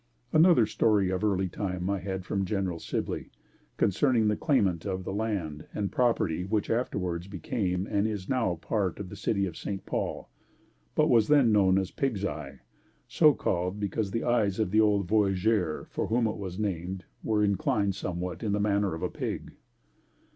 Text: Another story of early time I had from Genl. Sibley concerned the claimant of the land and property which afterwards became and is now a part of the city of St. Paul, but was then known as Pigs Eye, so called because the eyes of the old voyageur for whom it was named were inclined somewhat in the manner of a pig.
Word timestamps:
Another 0.33 0.65
story 0.65 1.11
of 1.11 1.23
early 1.23 1.47
time 1.47 1.87
I 1.87 1.99
had 1.99 2.25
from 2.25 2.43
Genl. 2.43 2.79
Sibley 2.81 3.29
concerned 3.77 4.31
the 4.31 4.35
claimant 4.35 4.83
of 4.83 5.03
the 5.03 5.13
land 5.13 5.67
and 5.75 5.91
property 5.91 6.43
which 6.43 6.71
afterwards 6.71 7.27
became 7.27 7.85
and 7.85 8.07
is 8.07 8.27
now 8.27 8.53
a 8.53 8.57
part 8.57 8.99
of 8.99 9.09
the 9.09 9.15
city 9.15 9.45
of 9.45 9.55
St. 9.55 9.85
Paul, 9.85 10.27
but 10.95 11.07
was 11.07 11.27
then 11.27 11.51
known 11.51 11.77
as 11.77 11.91
Pigs 11.91 12.25
Eye, 12.25 12.61
so 13.07 13.35
called 13.35 13.79
because 13.79 14.09
the 14.09 14.23
eyes 14.23 14.57
of 14.57 14.71
the 14.71 14.81
old 14.81 15.07
voyageur 15.07 15.85
for 15.91 16.07
whom 16.07 16.25
it 16.25 16.37
was 16.37 16.57
named 16.57 17.05
were 17.23 17.43
inclined 17.43 17.93
somewhat 17.93 18.41
in 18.41 18.53
the 18.53 18.59
manner 18.59 18.95
of 18.95 19.03
a 19.03 19.09
pig. 19.11 19.53